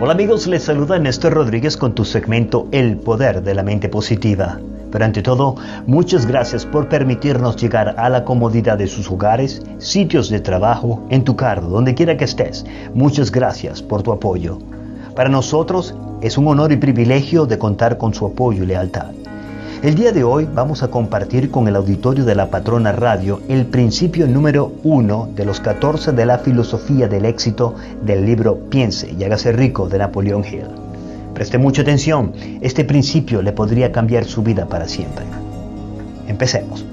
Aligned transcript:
Hola 0.00 0.12
amigos, 0.12 0.46
les 0.46 0.62
saluda 0.62 0.96
Néstor 1.00 1.32
Rodríguez 1.32 1.76
con 1.76 1.92
tu 1.92 2.04
segmento 2.04 2.68
El 2.70 2.98
Poder 2.98 3.42
de 3.42 3.52
la 3.52 3.64
Mente 3.64 3.88
Positiva. 3.88 4.60
Pero 4.92 5.04
ante 5.04 5.22
todo, 5.22 5.56
muchas 5.88 6.24
gracias 6.24 6.64
por 6.64 6.88
permitirnos 6.88 7.56
llegar 7.56 7.96
a 7.98 8.08
la 8.08 8.22
comodidad 8.22 8.78
de 8.78 8.86
sus 8.86 9.10
hogares, 9.10 9.60
sitios 9.78 10.30
de 10.30 10.38
trabajo, 10.38 11.04
en 11.10 11.24
tu 11.24 11.34
carro, 11.34 11.66
donde 11.66 11.96
quiera 11.96 12.16
que 12.16 12.26
estés. 12.26 12.64
Muchas 12.94 13.32
gracias 13.32 13.82
por 13.82 14.04
tu 14.04 14.12
apoyo. 14.12 14.60
Para 15.16 15.30
nosotros 15.30 15.96
es 16.20 16.38
un 16.38 16.46
honor 16.46 16.70
y 16.70 16.76
privilegio 16.76 17.46
de 17.46 17.58
contar 17.58 17.98
con 17.98 18.14
su 18.14 18.24
apoyo 18.24 18.62
y 18.62 18.66
lealtad. 18.66 19.10
El 19.80 19.94
día 19.94 20.10
de 20.10 20.24
hoy 20.24 20.48
vamos 20.52 20.82
a 20.82 20.88
compartir 20.88 21.52
con 21.52 21.68
el 21.68 21.76
auditorio 21.76 22.24
de 22.24 22.34
la 22.34 22.50
Patrona 22.50 22.90
Radio 22.90 23.40
el 23.48 23.64
principio 23.64 24.26
número 24.26 24.72
uno 24.82 25.28
de 25.36 25.44
los 25.44 25.60
14 25.60 26.10
de 26.10 26.26
la 26.26 26.38
filosofía 26.38 27.06
del 27.06 27.24
éxito 27.24 27.76
del 28.02 28.26
libro 28.26 28.58
Piense 28.70 29.14
y 29.16 29.22
hágase 29.22 29.52
rico 29.52 29.88
de 29.88 29.98
Napoleón 29.98 30.44
Hill. 30.44 30.66
Preste 31.32 31.58
mucha 31.58 31.82
atención, 31.82 32.32
este 32.60 32.84
principio 32.84 33.40
le 33.40 33.52
podría 33.52 33.92
cambiar 33.92 34.24
su 34.24 34.42
vida 34.42 34.66
para 34.66 34.88
siempre. 34.88 35.24
Empecemos. 36.26 36.84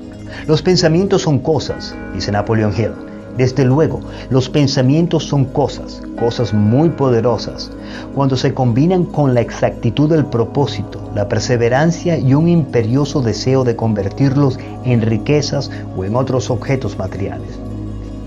Los 0.46 0.62
pensamientos 0.62 1.24
son 1.24 1.40
cosas, 1.40 1.96
dice 2.13 2.32
Napoleón 2.32 2.72
Hill 2.77 3.15
desde 3.38 3.66
luego, 3.66 4.00
los 4.30 4.50
pensamientos 4.50 5.26
son 5.26 5.46
cosas, 5.46 6.02
cosas 6.18 6.54
muy 6.54 6.90
poderosas, 6.90 7.70
cuando 8.14 8.38
se 8.38 8.54
combinan 8.54 9.04
con 9.04 9.34
la 9.34 9.42
exactitud 9.42 10.10
del 10.10 10.26
propósito, 10.26 11.02
la 11.14 11.28
perseverancia 11.28 12.18
y 12.18 12.34
un 12.34 12.48
imperioso 12.48 13.22
deseo 13.22 13.66
de 13.66 13.76
convertirlos 13.76 14.58
en 14.86 15.02
riquezas 15.02 15.70
o 15.98 16.06
en 16.06 16.16
otros 16.16 16.50
objetos 16.50 16.98
materiales. 16.98 17.50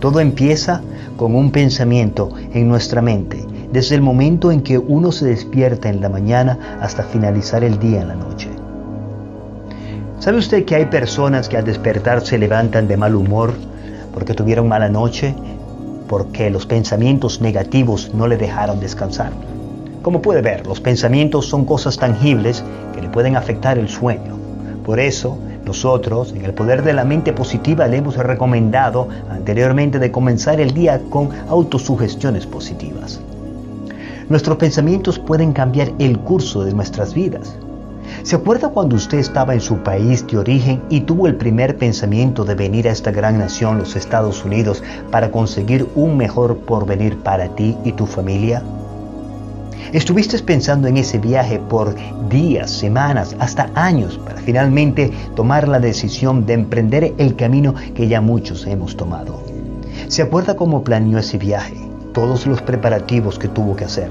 Todo 0.01 0.21
empieza 0.21 0.83
con 1.17 1.35
un 1.35 1.51
pensamiento 1.51 2.31
en 2.53 2.69
nuestra 2.69 3.01
mente, 3.01 3.45
desde 3.73 3.95
el 3.95 4.03
momento 4.03 4.53
en 4.53 4.63
que 4.63 4.79
uno 4.79 5.11
se 5.11 5.27
despierta 5.27 5.89
en 5.89 6.01
la 6.01 6.09
mañana 6.09 6.79
hasta 6.81 7.03
finalizar 7.03 7.65
el 7.65 7.79
día 7.79 8.03
en 8.03 8.09
la 8.09 8.15
noche. 8.15 8.49
¿Sabe 10.19 10.39
usted 10.39 10.65
que 10.65 10.75
hay 10.75 10.87
personas 10.87 11.49
que 11.49 11.57
al 11.57 11.65
despertar 11.65 12.21
se 12.21 12.39
levantan 12.39 12.89
de 12.89 12.97
mal 12.97 13.15
humor, 13.15 13.55
porque 14.13 14.35
tuvieron 14.35 14.69
mala 14.69 14.89
noche, 14.89 15.35
porque 16.09 16.51
los 16.51 16.67
pensamientos 16.67 17.41
negativos 17.41 18.13
no 18.15 18.27
le 18.27 18.37
dejaron 18.37 18.81
descansar. 18.81 19.33
Como 20.03 20.23
puede 20.23 20.41
ver, 20.41 20.67
los 20.67 20.81
pensamientos 20.81 21.47
son 21.47 21.65
cosas 21.65 21.99
tangibles 21.99 22.65
que 22.95 23.03
le 23.03 23.09
pueden 23.09 23.37
afectar 23.37 23.79
el 23.79 23.89
sueño. 23.89 24.37
Por 24.85 25.01
eso, 25.01 25.37
nosotros, 25.67 26.33
en 26.33 26.45
el 26.45 26.55
poder 26.55 26.83
de 26.83 26.95
la 26.95 27.05
mente 27.05 27.33
positiva, 27.35 27.87
le 27.87 27.99
hemos 27.99 28.17
recomendado 28.17 29.09
anteriormente 29.31 29.99
de 29.99 30.11
comenzar 30.11 30.61
el 30.61 30.73
día 30.73 31.01
con 31.11 31.29
autosugestiones 31.49 32.47
positivas. 32.47 33.21
Nuestros 34.31 34.57
pensamientos 34.57 35.19
pueden 35.19 35.53
cambiar 35.53 35.93
el 35.99 36.19
curso 36.19 36.65
de 36.65 36.73
nuestras 36.73 37.13
vidas. 37.13 37.55
¿Se 38.23 38.37
acuerda 38.37 38.69
cuando 38.69 38.97
usted 38.97 39.19
estaba 39.19 39.55
en 39.55 39.61
su 39.61 39.79
país 39.79 40.27
de 40.27 40.39
origen 40.39 40.83
y 40.91 41.01
tuvo 41.01 41.27
el 41.27 41.37
primer 41.37 41.77
pensamiento 41.77 42.45
de 42.45 42.55
venir 42.55 42.89
a 42.89 42.93
esta 42.93 43.11
gran 43.11 43.39
nación, 43.39 43.79
los 43.79 43.97
Estados 43.97 44.45
Unidos, 44.45 44.83
para 45.11 45.31
conseguir 45.31 45.89
un 45.95 46.17
mejor 46.17 46.59
porvenir 46.59 47.17
para 47.19 47.49
ti 47.49 47.77
y 47.85 47.93
tu 47.93 48.07
familia? 48.07 48.63
Estuviste 49.93 50.39
pensando 50.41 50.87
en 50.87 50.99
ese 50.99 51.19
viaje 51.19 51.59
por 51.59 51.95
días, 52.29 52.71
semanas, 52.71 53.35
hasta 53.39 53.71
años 53.75 54.19
para 54.19 54.39
finalmente 54.41 55.11
tomar 55.35 55.67
la 55.67 55.81
decisión 55.81 56.45
de 56.45 56.55
emprender 56.55 57.15
el 57.17 57.37
camino 57.37 57.75
que 57.95 58.07
ya 58.07 58.21
muchos 58.21 58.67
hemos 58.67 58.97
tomado. 58.97 59.41
¿Se 60.09 60.21
acuerda 60.21 60.57
cómo 60.57 60.85
planeó 60.85 61.19
ese 61.19 61.39
viaje? 61.39 61.77
Todos 62.13 62.47
los 62.47 62.61
preparativos 62.61 63.39
que 63.39 63.49
tuvo 63.49 63.77
que 63.77 63.85
hacer. 63.85 64.11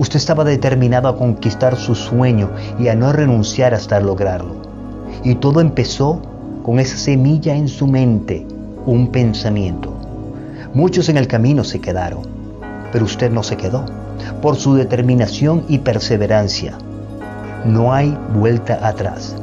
Usted 0.00 0.16
estaba 0.16 0.44
determinado 0.44 1.08
a 1.08 1.18
conquistar 1.18 1.76
su 1.76 1.94
sueño 1.94 2.48
y 2.78 2.88
a 2.88 2.94
no 2.94 3.12
renunciar 3.12 3.74
hasta 3.74 4.00
lograrlo. 4.00 4.54
Y 5.24 5.34
todo 5.34 5.60
empezó 5.60 6.22
con 6.62 6.80
esa 6.80 6.96
semilla 6.96 7.54
en 7.54 7.68
su 7.68 7.86
mente, 7.86 8.46
un 8.86 9.08
pensamiento. 9.08 9.92
Muchos 10.72 11.10
en 11.10 11.18
el 11.18 11.26
camino 11.26 11.64
se 11.64 11.82
quedaron, 11.82 12.22
pero 12.90 13.04
usted 13.04 13.30
no 13.30 13.42
se 13.42 13.58
quedó, 13.58 13.84
por 14.40 14.56
su 14.56 14.74
determinación 14.74 15.64
y 15.68 15.80
perseverancia. 15.80 16.78
No 17.66 17.92
hay 17.92 18.16
vuelta 18.32 18.88
atrás. 18.88 19.36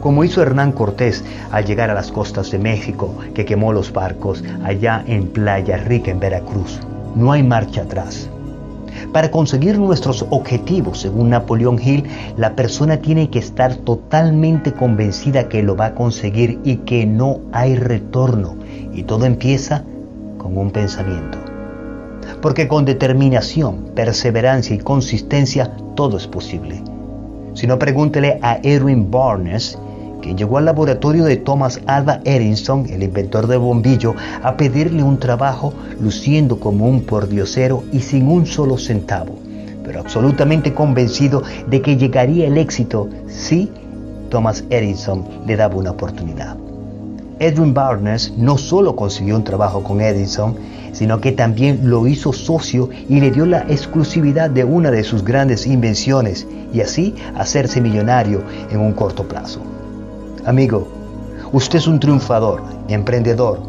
Como 0.00 0.22
hizo 0.22 0.42
Hernán 0.42 0.70
Cortés 0.70 1.24
al 1.50 1.64
llegar 1.64 1.90
a 1.90 1.94
las 1.94 2.12
costas 2.12 2.52
de 2.52 2.60
México, 2.60 3.12
que 3.34 3.44
quemó 3.44 3.72
los 3.72 3.92
barcos 3.92 4.44
allá 4.62 5.02
en 5.08 5.26
Playa 5.26 5.76
Rica, 5.78 6.12
en 6.12 6.20
Veracruz. 6.20 6.78
No 7.16 7.32
hay 7.32 7.42
marcha 7.42 7.82
atrás. 7.82 8.30
Para 9.12 9.30
conseguir 9.30 9.78
nuestros 9.78 10.24
objetivos, 10.30 11.00
según 11.00 11.30
Napoleón 11.30 11.80
Hill, 11.82 12.04
la 12.36 12.54
persona 12.54 12.98
tiene 12.98 13.30
que 13.30 13.38
estar 13.38 13.76
totalmente 13.76 14.72
convencida 14.72 15.48
que 15.48 15.62
lo 15.62 15.76
va 15.76 15.86
a 15.86 15.94
conseguir 15.94 16.58
y 16.64 16.76
que 16.78 17.06
no 17.06 17.40
hay 17.52 17.76
retorno. 17.76 18.56
Y 18.92 19.02
todo 19.04 19.24
empieza 19.26 19.84
con 20.38 20.56
un 20.56 20.70
pensamiento. 20.70 21.38
Porque 22.40 22.68
con 22.68 22.84
determinación, 22.84 23.90
perseverancia 23.94 24.76
y 24.76 24.78
consistencia 24.78 25.72
todo 25.94 26.16
es 26.16 26.26
posible. 26.26 26.82
Si 27.54 27.66
no, 27.66 27.78
pregúntele 27.78 28.38
a 28.42 28.58
Edwin 28.62 29.10
Barnes, 29.10 29.78
quien 30.24 30.38
llegó 30.38 30.56
al 30.56 30.64
laboratorio 30.64 31.26
de 31.26 31.36
Thomas 31.36 31.82
Alva 31.84 32.20
Edison, 32.24 32.86
el 32.88 33.02
inventor 33.02 33.46
del 33.46 33.58
bombillo, 33.58 34.14
a 34.42 34.56
pedirle 34.56 35.02
un 35.02 35.18
trabajo 35.18 35.74
luciendo 36.00 36.58
como 36.58 36.88
un 36.88 37.02
pordiosero 37.02 37.84
y 37.92 38.00
sin 38.00 38.28
un 38.28 38.46
solo 38.46 38.78
centavo, 38.78 39.38
pero 39.84 40.00
absolutamente 40.00 40.72
convencido 40.72 41.42
de 41.68 41.82
que 41.82 41.98
llegaría 41.98 42.46
el 42.46 42.56
éxito 42.56 43.06
si 43.28 43.70
Thomas 44.30 44.64
Edison 44.70 45.26
le 45.46 45.56
daba 45.56 45.76
una 45.76 45.90
oportunidad. 45.90 46.56
Edwin 47.38 47.74
Barnes 47.74 48.32
no 48.38 48.56
solo 48.56 48.96
consiguió 48.96 49.36
un 49.36 49.44
trabajo 49.44 49.82
con 49.82 50.00
Edison, 50.00 50.56
sino 50.92 51.20
que 51.20 51.32
también 51.32 51.90
lo 51.90 52.06
hizo 52.06 52.32
socio 52.32 52.88
y 53.10 53.20
le 53.20 53.30
dio 53.30 53.44
la 53.44 53.66
exclusividad 53.68 54.48
de 54.48 54.64
una 54.64 54.90
de 54.90 55.04
sus 55.04 55.22
grandes 55.22 55.66
invenciones 55.66 56.46
y 56.72 56.80
así 56.80 57.14
hacerse 57.36 57.82
millonario 57.82 58.42
en 58.70 58.80
un 58.80 58.94
corto 58.94 59.28
plazo. 59.28 59.73
Amigo, 60.46 60.86
usted 61.52 61.78
es 61.78 61.86
un 61.86 61.98
triunfador, 61.98 62.62
emprendedor. 62.88 63.62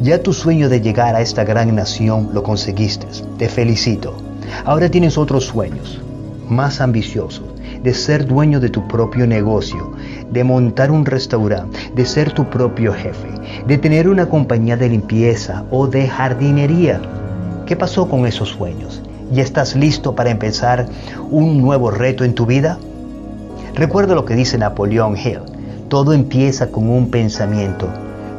Ya 0.00 0.20
tu 0.20 0.32
sueño 0.32 0.68
de 0.68 0.80
llegar 0.80 1.14
a 1.14 1.20
esta 1.20 1.44
gran 1.44 1.72
nación 1.76 2.30
lo 2.32 2.42
conseguiste. 2.42 3.06
Te 3.38 3.48
felicito. 3.48 4.16
Ahora 4.64 4.90
tienes 4.90 5.16
otros 5.16 5.44
sueños, 5.44 6.00
más 6.48 6.80
ambiciosos, 6.80 7.44
de 7.84 7.94
ser 7.94 8.26
dueño 8.26 8.58
de 8.58 8.68
tu 8.68 8.88
propio 8.88 9.28
negocio, 9.28 9.92
de 10.28 10.42
montar 10.42 10.90
un 10.90 11.06
restaurante, 11.06 11.78
de 11.94 12.04
ser 12.04 12.32
tu 12.32 12.50
propio 12.50 12.92
jefe, 12.92 13.28
de 13.68 13.78
tener 13.78 14.08
una 14.08 14.28
compañía 14.28 14.76
de 14.76 14.88
limpieza 14.88 15.64
o 15.70 15.86
de 15.86 16.08
jardinería. 16.08 17.00
¿Qué 17.64 17.76
pasó 17.76 18.08
con 18.08 18.26
esos 18.26 18.48
sueños? 18.48 19.00
¿Ya 19.30 19.44
estás 19.44 19.76
listo 19.76 20.16
para 20.16 20.30
empezar 20.30 20.88
un 21.30 21.62
nuevo 21.62 21.92
reto 21.92 22.24
en 22.24 22.34
tu 22.34 22.44
vida? 22.44 22.76
Recuerda 23.76 24.16
lo 24.16 24.24
que 24.24 24.34
dice 24.34 24.58
Napoleón 24.58 25.16
Hill. 25.16 25.51
Todo 25.92 26.14
empieza 26.14 26.70
con 26.70 26.88
un 26.88 27.10
pensamiento. 27.10 27.86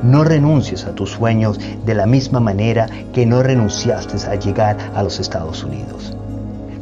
No 0.01 0.23
renuncies 0.23 0.85
a 0.85 0.95
tus 0.95 1.11
sueños 1.11 1.59
de 1.85 1.93
la 1.93 2.07
misma 2.07 2.39
manera 2.39 2.87
que 3.13 3.27
no 3.27 3.43
renunciaste 3.43 4.27
a 4.27 4.33
llegar 4.33 4.75
a 4.95 5.03
los 5.03 5.19
Estados 5.19 5.63
Unidos. 5.63 6.17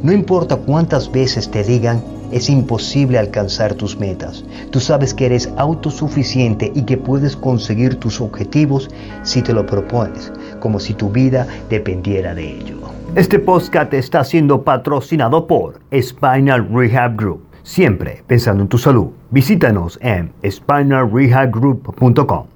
No 0.02 0.12
importa 0.12 0.56
cuántas 0.56 1.12
veces 1.12 1.50
te 1.50 1.62
digan, 1.62 2.02
es 2.30 2.48
imposible 2.48 3.18
alcanzar 3.18 3.74
tus 3.74 3.98
metas. 3.98 4.46
Tú 4.70 4.80
sabes 4.80 5.12
que 5.12 5.26
eres 5.26 5.50
autosuficiente 5.58 6.72
y 6.74 6.84
que 6.84 6.96
puedes 6.96 7.36
conseguir 7.36 7.96
tus 7.96 8.22
objetivos 8.22 8.88
si 9.24 9.42
te 9.42 9.52
lo 9.52 9.66
propones, 9.66 10.32
como 10.58 10.80
si 10.80 10.94
tu 10.94 11.10
vida 11.10 11.46
dependiera 11.68 12.34
de 12.34 12.48
ello. 12.48 12.78
Este 13.14 13.38
podcast 13.38 13.92
está 13.92 14.24
siendo 14.24 14.62
patrocinado 14.62 15.46
por 15.46 15.80
Spinal 15.92 16.66
Rehab 16.72 17.14
Group 17.14 17.51
siempre 17.62 18.24
pensando 18.26 18.62
en 18.62 18.68
tu 18.68 18.78
salud. 18.78 19.10
Visítanos 19.30 19.98
en 20.02 20.32
spinalrehabgroup.com. 20.44 22.51